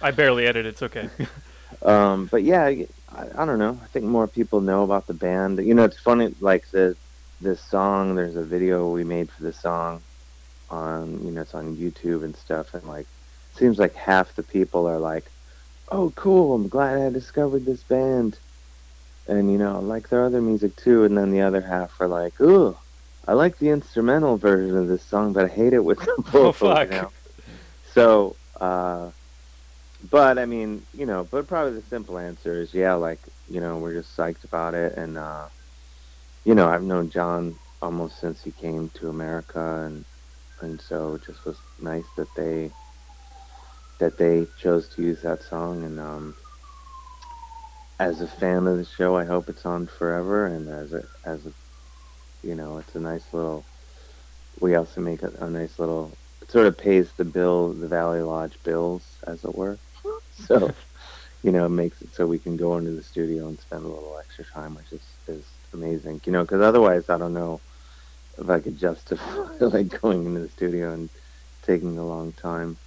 [0.00, 0.64] I barely edit.
[0.64, 1.08] It's okay.
[1.82, 2.86] um, but yeah, I,
[3.36, 3.78] I don't know.
[3.80, 5.64] I think more people know about the band.
[5.64, 6.34] You know, it's funny.
[6.40, 6.96] Like the
[7.42, 10.00] this song, there's a video we made for the song
[10.70, 13.06] on you know it's on YouTube and stuff, and like
[13.54, 15.30] seems like half the people are like,
[15.90, 16.54] "Oh, cool!
[16.54, 18.38] I'm glad I discovered this band."
[19.28, 22.40] And you know, like their other music too, and then the other half are like,
[22.40, 22.76] "Ooh,
[23.26, 26.56] I like the instrumental version of this song, but I hate it with the vocals."
[26.56, 26.90] fuck.
[26.90, 27.10] You know?
[27.92, 29.10] So, uh,
[30.10, 33.78] but I mean, you know, but probably the simple answer is yeah, like you know,
[33.78, 35.46] we're just psyched about it, and uh,
[36.44, 40.04] you know, I've known John almost since he came to America, and
[40.60, 42.70] and so it just was nice that they
[43.98, 46.34] that they chose to use that song, and um,
[48.00, 51.46] as a fan of the show, I hope it's on forever, and as a as
[51.46, 51.52] a
[52.42, 53.64] you know, it's a nice little.
[54.60, 56.12] We also make a, a nice little.
[56.40, 59.78] It sort of pays the bill, the Valley Lodge bills, as it were.
[60.46, 60.72] So,
[61.44, 63.88] you know, it makes it so we can go into the studio and spend a
[63.88, 66.22] little extra time, which is is amazing.
[66.24, 67.60] You know, because otherwise, I don't know
[68.38, 71.10] if I could justify like going into the studio and
[71.62, 72.78] taking a long time.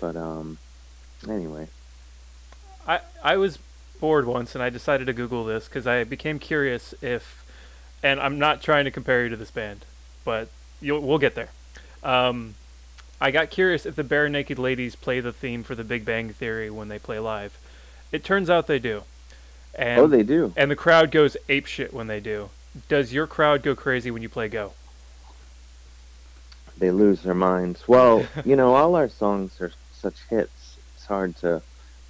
[0.00, 0.58] But um,
[1.28, 1.66] anyway,
[2.86, 3.58] I I was
[4.00, 7.43] bored once and I decided to Google this because I became curious if,
[8.04, 9.84] and I'm not trying to compare you to this band,
[10.24, 10.48] but
[10.80, 11.48] you'll we'll get there.
[12.04, 12.54] Um,
[13.20, 16.70] I got curious if the Barenaked Ladies play the theme for The Big Bang Theory
[16.70, 17.58] when they play live.
[18.12, 19.02] It turns out they do.
[19.74, 20.52] And, oh, they do.
[20.56, 22.50] and the crowd goes ape shit when they do.
[22.88, 24.72] Does your crowd go crazy when you play Go?
[26.78, 27.88] they lose their minds.
[27.88, 30.76] Well, you know, all our songs are such hits.
[30.94, 31.62] It's hard to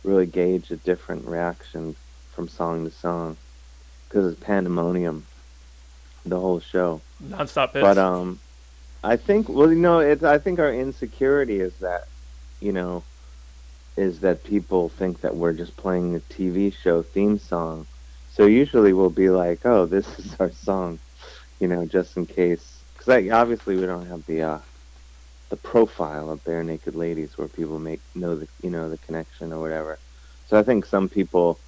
[0.03, 1.97] really gauge a different reaction
[2.33, 3.37] from song to song
[4.09, 5.27] because it's pandemonium,
[6.25, 7.01] the whole show.
[7.23, 7.83] Nonstop hits.
[7.83, 8.41] But um,
[9.03, 12.09] I think well, you know, it's I think our insecurity is that,
[12.61, 13.03] you know,
[13.97, 17.87] is that people think that we're just playing a TV show theme song.
[18.33, 20.99] So usually we'll be like, oh, this is our song,
[21.61, 22.81] you know, just in case.
[22.97, 24.59] Because obviously we don't have the uh,
[25.51, 29.61] the profile of barenaked ladies where people make know the you know the connection or
[29.61, 29.99] whatever.
[30.49, 31.59] So I think some people,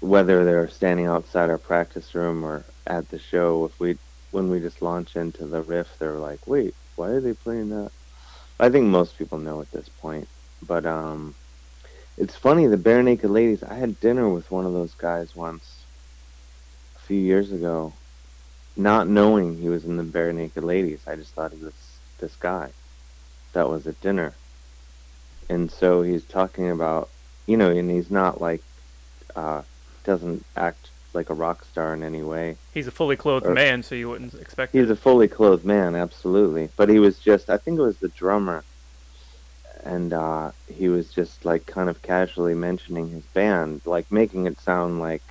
[0.00, 3.96] whether they're standing outside our practice room or at the show, if we
[4.30, 7.90] when we just launch into the riff, they're like, wait, why are they playing that?
[8.58, 10.28] I think most people know at this point,
[10.66, 11.34] but um,
[12.18, 12.66] it's funny.
[12.66, 13.62] The barenaked ladies.
[13.62, 15.84] I had dinner with one of those guys once,
[16.96, 17.92] a few years ago,
[18.76, 21.00] not knowing he was in the barenaked ladies.
[21.06, 21.74] I just thought he was
[22.18, 22.70] this guy
[23.52, 24.34] that was at dinner,
[25.48, 27.08] and so he's talking about,
[27.46, 28.62] you know, and he's not like,
[29.36, 29.62] uh,
[30.04, 32.56] doesn't act like a rock star in any way.
[32.72, 35.94] He's a fully clothed or- man, so you wouldn't expect He's a fully clothed man,
[35.94, 36.68] absolutely.
[36.76, 38.64] But he was just, I think it was the drummer.
[39.84, 44.58] And uh, he was just like kind of casually mentioning his band, like making it
[44.60, 45.22] sound like,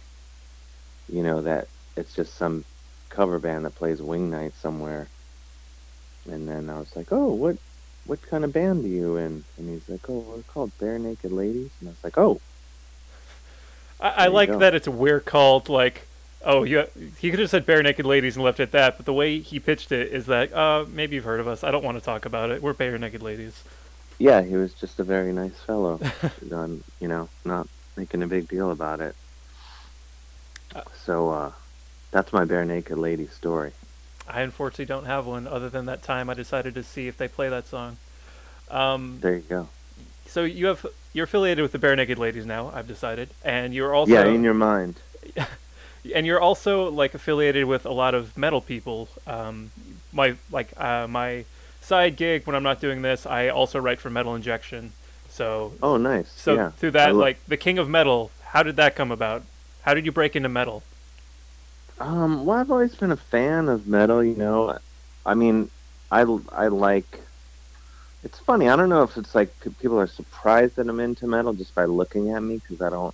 [1.09, 1.67] you know, that
[1.97, 2.63] it's just some
[3.09, 5.07] cover band that plays Wing Night somewhere.
[6.29, 7.57] And then I was like, oh, what
[8.05, 9.43] what kind of band are you in?
[9.57, 11.71] And he's like, oh, we're called Barenaked Ladies.
[11.79, 12.39] And I was like, oh,
[14.03, 14.59] I, I like go.
[14.59, 16.07] that it's we're called like
[16.45, 16.85] oh you
[17.19, 19.59] he could have said barenaked ladies and left it at that but the way he
[19.59, 22.25] pitched it is that uh maybe you've heard of us I don't want to talk
[22.25, 23.63] about it we're barenaked ladies
[24.19, 25.99] yeah, he was just a very nice fellow.
[26.51, 29.15] um, you know, not making a big deal about it.
[31.03, 31.51] So uh,
[32.11, 33.73] that's my barenaked lady story.
[34.27, 37.27] I unfortunately don't have one other than that time I decided to see if they
[37.27, 37.97] play that song
[38.71, 39.67] um There you go.
[40.27, 44.11] so you have you're affiliated with the barenaked ladies now I've decided and you're also
[44.13, 44.95] yeah, in your mind.
[46.15, 49.07] and you're also like affiliated with a lot of metal people.
[49.25, 49.71] Um,
[50.11, 51.45] my like uh, my
[51.81, 54.91] side gig when I'm not doing this, I also write for Metal Injection.
[55.29, 56.31] So Oh, nice.
[56.31, 56.69] so yeah.
[56.71, 59.43] through that, lo- like the King of Metal, how did that come about?
[59.83, 60.83] How did you break into metal?
[61.99, 64.23] Um, well, I've always been a fan of metal.
[64.23, 64.77] You know,
[65.25, 65.69] I mean,
[66.11, 66.21] I
[66.51, 67.21] I like.
[68.23, 68.69] It's funny.
[68.69, 71.85] I don't know if it's like people are surprised that I'm into metal just by
[71.85, 73.13] looking at me because I don't.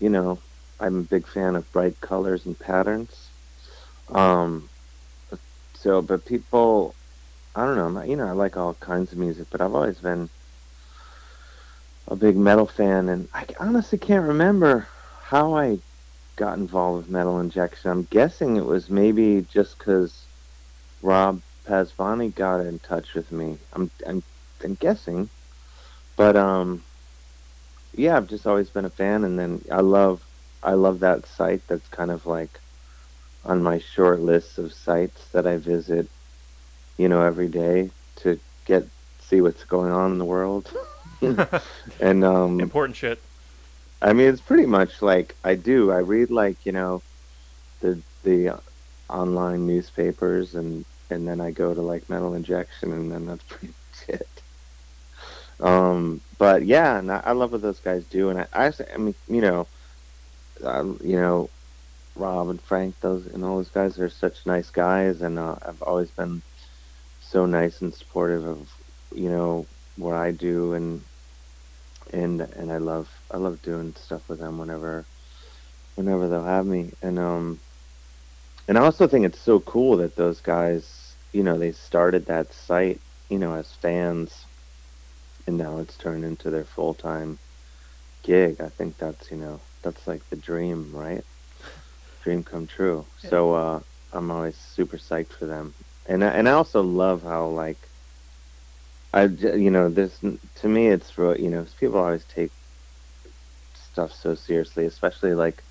[0.00, 0.38] You know,
[0.80, 3.28] I'm a big fan of bright colors and patterns.
[4.08, 4.68] Um,
[5.74, 6.94] so, but people,
[7.54, 8.02] I don't know.
[8.02, 10.28] You know, I like all kinds of music, but I've always been
[12.08, 14.88] a big metal fan, and I honestly can't remember
[15.22, 15.78] how I
[16.36, 17.90] got involved with metal injection.
[17.90, 20.26] I'm guessing it was maybe just because
[21.00, 23.56] Rob Pasbani got in touch with me.
[23.72, 24.22] I'm I'm,
[24.62, 25.28] I'm guessing,
[26.16, 26.82] but um,
[27.96, 30.22] yeah, I've just always been a fan, and then I love
[30.62, 31.62] I love that site.
[31.68, 32.60] That's kind of like
[33.44, 36.08] on my short list of sites that I visit,
[36.98, 38.84] you know, every day to get
[39.20, 40.72] see what's going on in the world.
[42.00, 43.20] and um, Important shit.
[44.02, 45.90] I mean, it's pretty much like I do.
[45.90, 47.02] I read like you know,
[47.80, 48.58] the the
[49.08, 53.68] online newspapers, and and then I go to like Metal Injection, and then that's pretty
[53.68, 54.28] much it.
[55.60, 58.98] Um, but yeah, and I, I love what those guys do, and I, I, I
[58.98, 59.66] mean, you know,
[60.62, 61.50] um, you know,
[62.16, 65.82] Rob and Frank, those and all those guys are such nice guys, and uh, I've
[65.82, 66.42] always been
[67.20, 68.68] so nice and supportive of
[69.14, 71.00] you know what I do, and
[72.12, 75.04] and and I love I love doing stuff with them whenever
[75.96, 77.60] whenever they'll have me and um
[78.68, 81.03] and I also think it's so cool that those guys
[81.34, 84.46] you know they started that site you know as fans
[85.46, 87.38] and now it's turned into their full-time
[88.24, 91.24] gig I think that's you know that's like the dream right
[92.22, 93.80] dream come true so uh
[94.12, 95.74] I'm always super psyched for them
[96.06, 97.90] and I, and I also love how like
[99.14, 101.36] I you know, this to me, it's real.
[101.38, 102.52] You know, people always take
[103.74, 105.64] stuff so seriously, especially like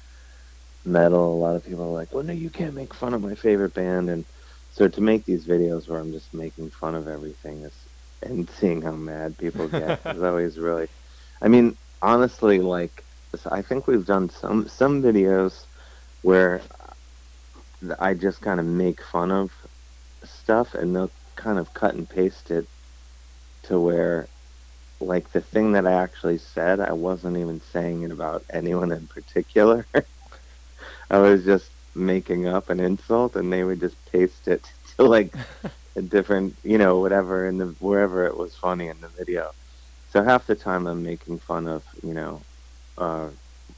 [0.86, 1.34] metal.
[1.36, 3.74] A lot of people are like, "Well, no, you can't make fun of my favorite
[3.74, 4.26] band," and
[4.74, 7.74] so to make these videos where I'm just making fun of everything is,
[8.24, 10.88] and seeing how mad people get is always really.
[11.42, 13.04] I mean, honestly, like
[13.52, 15.66] I think we've done some some videos
[16.24, 16.62] where
[18.00, 19.52] I just kind of make fun of
[20.24, 22.68] stuff, and they'll kind of cut and paste it
[23.64, 24.28] to where
[25.00, 29.06] like the thing that I actually said, I wasn't even saying it about anyone in
[29.08, 29.86] particular.
[31.12, 34.64] I was just making up an insult and they would just paste it
[34.98, 35.34] to like
[35.96, 39.52] a different, you know, whatever in the wherever it was funny in the video.
[40.12, 42.42] So half the time I'm making fun of, you know,
[42.98, 43.30] uh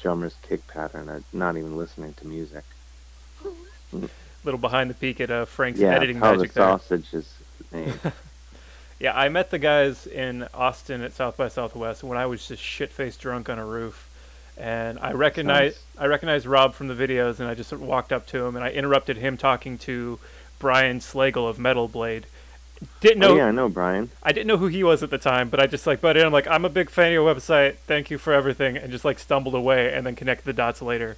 [0.01, 1.09] drummer's kick pattern.
[1.09, 2.63] I'm not even listening to music.
[4.43, 6.67] Little behind the peek at uh, Frank's yeah, editing how magic the there.
[6.69, 7.33] sausage is
[7.71, 7.93] made.
[8.99, 12.61] Yeah, I met the guys in Austin at South by Southwest when I was just
[12.61, 14.09] shit faced drunk on a roof,
[14.57, 18.45] and I recognized I recognized Rob from the videos, and I just walked up to
[18.45, 20.19] him and I interrupted him talking to
[20.59, 22.25] Brian Slagel of Metal Blade.
[22.99, 24.09] Didn't oh, know oh yeah, I know Brian.
[24.21, 26.17] I didn't know who he was at the time, but I just like in.
[26.17, 27.77] I'm like, I'm a big fan of your website.
[27.87, 31.17] Thank you for everything, and just like stumbled away and then connected the dots later.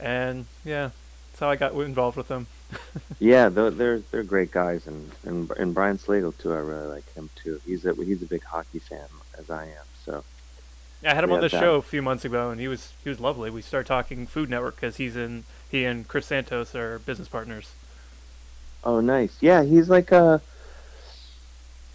[0.00, 0.90] And yeah,
[1.30, 2.46] that's how I got involved with them.
[3.18, 6.52] Yeah, they're they're, they're great guys, and, and and Brian Slagel too.
[6.52, 7.60] I really like him too.
[7.64, 9.08] He's a he's a big hockey fan
[9.38, 9.86] as I am.
[10.04, 10.22] So
[11.02, 13.08] Yeah, I had him on the show a few months ago, and he was he
[13.08, 13.50] was lovely.
[13.50, 17.76] We started talking Food Network because he's in he and Chris Santos are business partners.
[18.84, 19.36] oh nice.
[19.40, 20.42] Yeah, he's like a.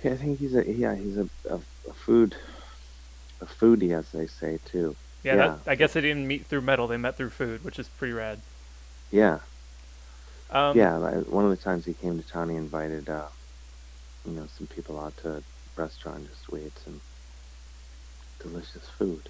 [0.03, 2.35] I think he's a yeah he's a, a, a food
[3.41, 4.95] a foodie as they say too.
[5.23, 5.35] Yeah, Yeah.
[5.35, 8.13] That, I guess they didn't meet through metal; they met through food, which is pretty
[8.13, 8.41] rad.
[9.11, 9.39] Yeah,
[10.49, 10.97] Um, yeah.
[10.97, 13.27] One of the times he came to town, he invited uh,
[14.25, 15.43] you know some people out to a
[15.75, 17.01] restaurant just to eat some
[18.41, 19.29] delicious food.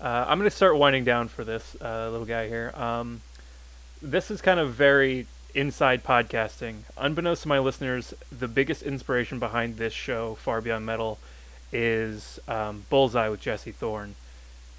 [0.00, 2.72] Uh, I'm going to start winding down for this uh, little guy here.
[2.76, 3.20] Um,
[4.00, 6.82] this is kind of very inside podcasting.
[6.96, 11.18] Unbeknownst to my listeners, the biggest inspiration behind this show, Far Beyond Metal,
[11.72, 14.14] is um, Bullseye with Jesse Thorn.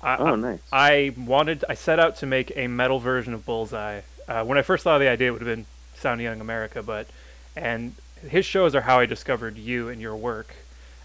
[0.01, 0.59] I, Oh, nice.
[0.71, 4.01] I wanted, I set out to make a metal version of Bullseye.
[4.27, 6.81] Uh, when I first thought of the idea, it would have been Sound Young America,
[6.81, 7.07] but
[7.55, 7.95] and
[8.27, 10.55] his shows are how I discovered you and your work.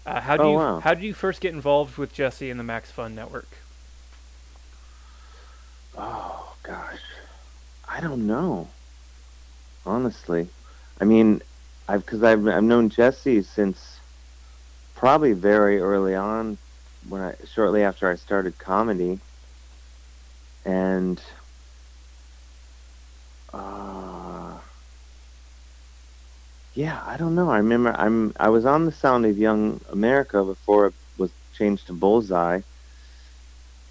[0.05, 0.79] Uh, how do Oh, you wow.
[0.81, 3.47] how did you first get involved with Jesse and the Max Fun Network?
[5.97, 6.99] Oh gosh,
[7.87, 8.67] I don't know.
[9.85, 10.47] Honestly,
[10.99, 11.41] I mean,
[11.87, 13.99] I've because I've I've known Jesse since
[14.95, 16.57] probably very early on,
[17.07, 19.19] when I shortly after I started comedy,
[20.65, 21.21] and
[23.53, 23.94] uh,
[26.75, 27.49] yeah, I don't know.
[27.49, 31.87] I remember I'm I was on the Sound of Young America before it was changed
[31.87, 32.61] to Bullseye,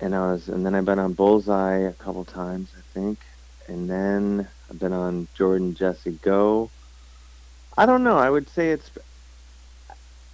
[0.00, 3.18] and I was and then I've been on Bullseye a couple times, I think,
[3.68, 6.70] and then I've been on Jordan Jesse Go.
[7.76, 8.18] I don't know.
[8.18, 8.90] I would say it's.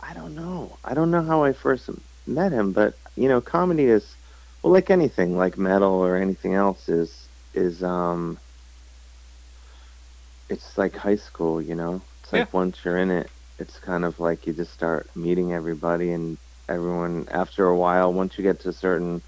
[0.01, 0.77] I don't know.
[0.85, 1.89] I don't know how I first
[2.27, 4.17] met him, but you know, comedy is
[4.63, 8.39] well, like anything, like metal or anything else, is is um.
[10.49, 12.03] It's like high school, you know.
[12.31, 12.61] It's like Yeah.
[12.61, 17.27] once you're in it, it's kind of like you just start meeting everybody and everyone.
[17.31, 19.23] After a while, once you get to a certain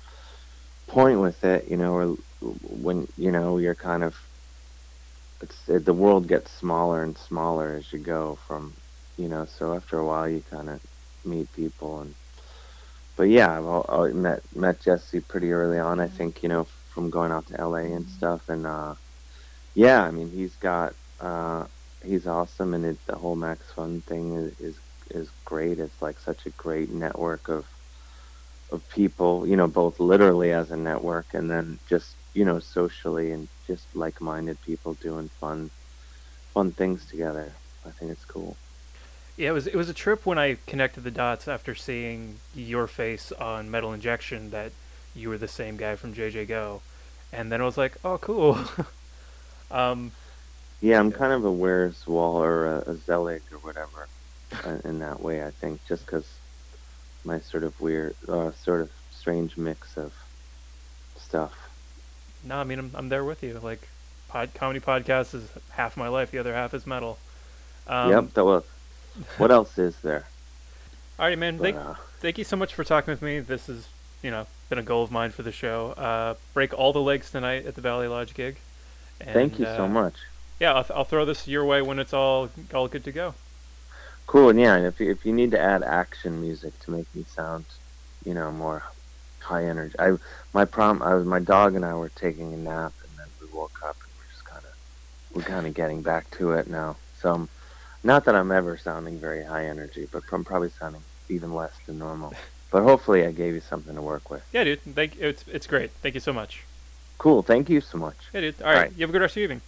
[0.89, 4.15] point with it, you know, or when you know you're kind of
[5.43, 8.77] it's it, the world gets smaller and smaller as you go from
[9.17, 10.81] you know so after a while you kind of
[11.25, 12.15] meet people and
[13.17, 16.67] but yeah I've al- al- met met Jesse pretty early on I think you know
[16.95, 18.95] from going out to LA and stuff and uh
[19.75, 21.67] yeah I mean he's got uh
[22.05, 24.77] he's awesome and it, the whole Max Fun thing is, is
[25.11, 25.79] is great.
[25.79, 27.67] It's like such a great network of
[28.71, 33.31] of people you know both literally as a network and then just you know socially
[33.33, 35.71] and just like-minded people doing fun
[36.53, 37.53] fun things together.
[37.87, 38.57] I think it's cool.
[39.37, 42.87] Yeah, it was it was a trip when I connected the dots after seeing your
[42.87, 44.73] face on Metal Injection that
[45.15, 46.83] you were the same guy from JJ Go,
[47.33, 48.59] and then I was like, oh, cool.
[49.71, 50.13] um,
[50.83, 54.09] Yeah, I'm kind of a Where's Wall or a, a Zelig or whatever
[54.67, 55.45] uh, in that way.
[55.45, 56.27] I think just because
[57.25, 60.13] my sort of weird, uh, sort of strange mix of
[61.17, 61.55] stuff.
[62.45, 63.59] no, I mean I'm I'm there with you.
[63.63, 63.89] Like,
[64.29, 66.31] pod comedy podcast is half my life.
[66.33, 67.19] The other half is metal.
[67.87, 68.35] Um, yep.
[68.35, 68.65] That was.
[69.39, 70.27] What else is there?
[71.19, 71.59] All right, man.
[71.59, 73.41] But, Thank, uh, thank you so much for talking with me.
[73.41, 73.89] This has,
[74.23, 75.93] you know, been a goal of mine for the show.
[75.93, 78.57] Uh, break all the legs tonight at the Valley Lodge gig.
[79.21, 80.15] thank And, you so uh, much.
[80.63, 83.35] Yeah, I'll, I'll throw this your way when it's all all good to go.
[84.29, 84.51] Cool.
[84.51, 87.25] And yeah, and if you, if you need to add action music to make me
[87.35, 87.65] sound,
[88.25, 88.85] you know, more
[89.41, 89.97] high energy.
[89.99, 90.13] I
[90.55, 91.03] my prom.
[91.03, 93.97] I was my dog and I were taking a nap, and then we woke up
[94.05, 96.97] and we're just kind of we're kind of getting back to it now.
[97.21, 97.49] So, I'm,
[98.05, 101.99] not that I'm ever sounding very high energy, but I'm probably sounding even less than
[101.99, 102.35] normal.
[102.71, 104.43] But hopefully, I gave you something to work with.
[104.51, 104.81] Yeah, dude.
[104.81, 105.91] Thank it's it's great.
[106.01, 106.63] Thank you so much.
[107.19, 107.43] Cool.
[107.43, 108.17] Thank you so much.
[108.33, 108.63] Yeah, dude.
[108.63, 108.77] All right.
[108.77, 108.93] Alright.
[108.93, 109.61] You have a good rest of your evening.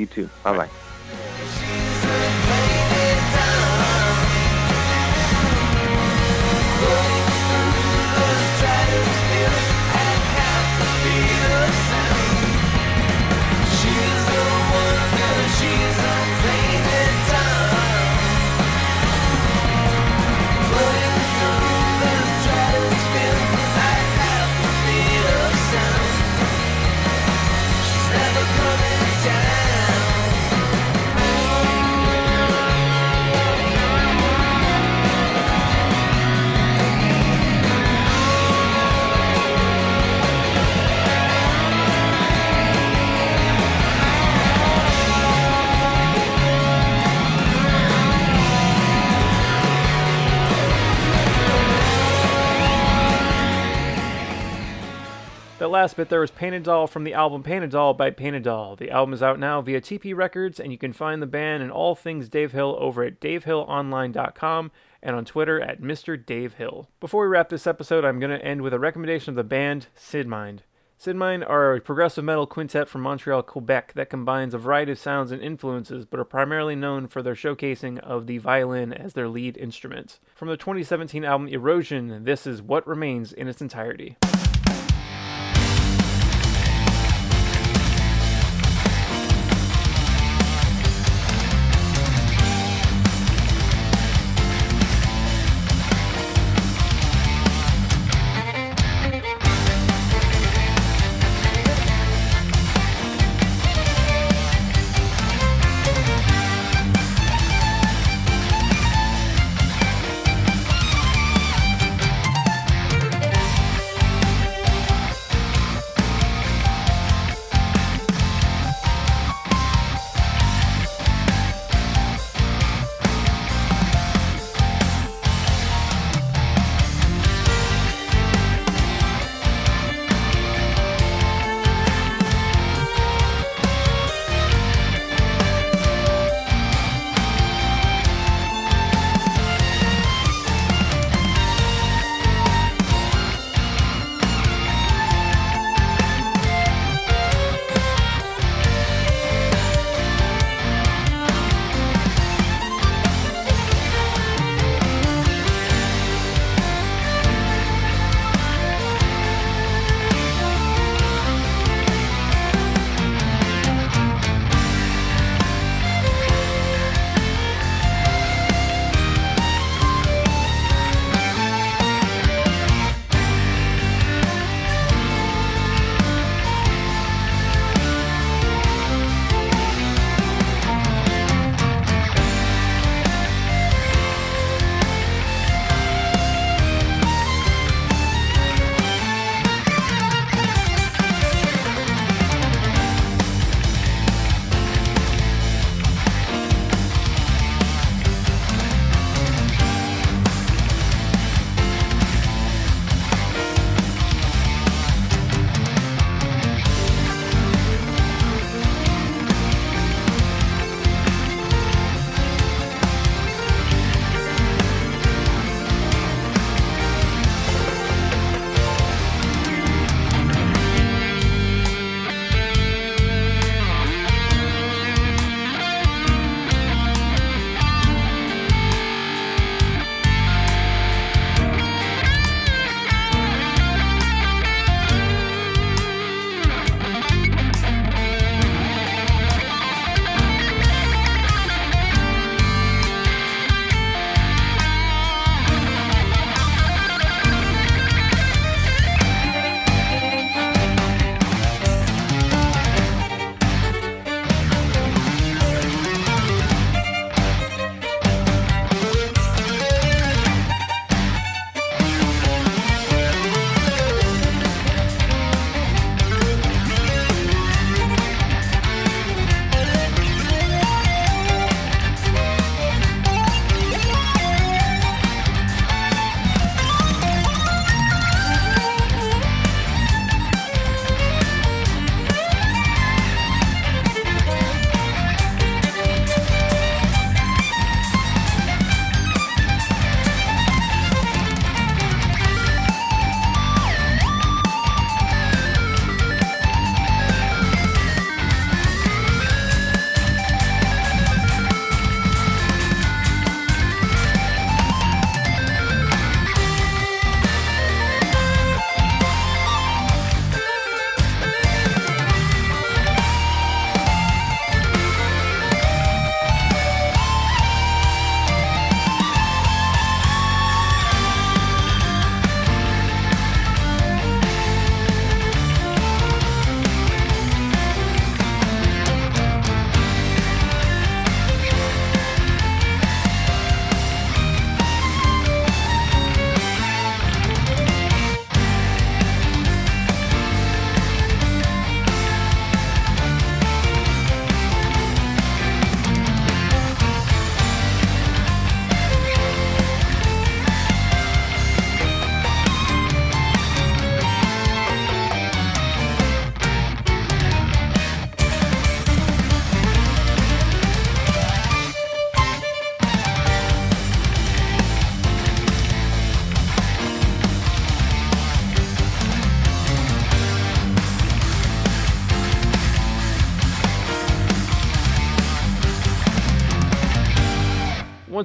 [0.00, 0.30] You too.
[0.42, 2.36] Bye bye.
[55.80, 56.30] Last bit there was
[56.62, 58.76] Doll from the album Painted Doll by Painted Doll.
[58.76, 61.62] The album is out now via Tee Pee Records, and you can find the band
[61.62, 64.72] and all things Dave Hill over at davehillonline.com
[65.02, 66.22] and on Twitter at Mr.
[66.22, 66.90] Dave Hill.
[67.00, 69.86] Before we wrap this episode, I'm going to end with a recommendation of the band
[69.96, 70.58] Cydemind.
[70.98, 74.98] Sid Mind are a progressive metal quintet from Montreal, Quebec that combines a variety of
[74.98, 79.28] sounds and influences, but are primarily known for their showcasing of the violin as their
[79.28, 80.20] lead instrument.
[80.34, 84.18] From the 2017 album Erosion, this is What Remains in its entirety.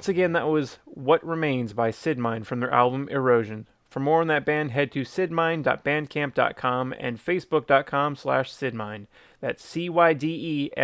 [0.06, 3.66] Once again, that was What Remains by Cydemind from their album Erosion.
[3.90, 9.08] For more on that band, head to cydemind.bandcamp.com and facebook.com slash cydemind.
[9.42, 10.76] That's C-Y-D-E-M-I-N-D.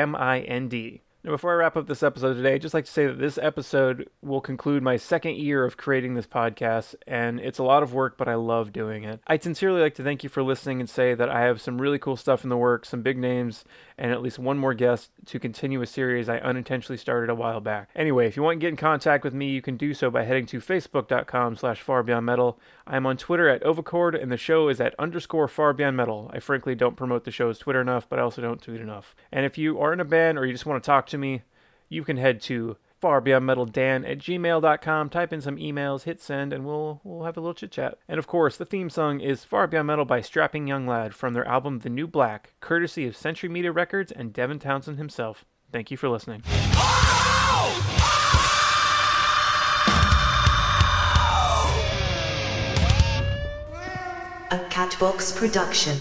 [1.24, 3.38] Now, before I wrap up this episode today, I'd just like to say that this
[3.38, 7.94] episode will conclude my second year of creating this podcast, and it's a lot of
[7.94, 9.20] work, but I love doing it.
[9.28, 12.00] I'd sincerely like to thank you for listening and say that I have some really
[12.00, 13.66] cool stuff in the works, some big names,
[14.00, 17.60] and at least one more guest to continue a series I unintentionally started a while
[17.60, 17.90] back.
[17.96, 20.24] Anyway, if you want to get in contact with me, you can do so by
[20.24, 22.56] heading to facebook.com slash farbeyondmetal.
[22.92, 26.30] I'm on Twitter at Ovicord, and the show is at underscore far beyond metal.
[26.34, 29.16] I frankly don't promote the show's Twitter enough, but I also don't tweet enough.
[29.32, 31.44] And if you are in a band or you just want to talk to me,
[31.88, 37.00] you can head to farbeyondmetaldan at gmail.com, type in some emails, hit send, and we'll
[37.06, 37.98] we'll have a little chit chat.
[38.10, 41.34] And of course, the theme song is Far Beyond Metal by Strapping Young Lad from
[41.34, 45.46] their album The New Black, courtesy of Century Media Records and Devin Townsend himself.
[45.72, 46.44] Thank you for listening.
[46.46, 48.31] A
[55.02, 56.00] Catbox production.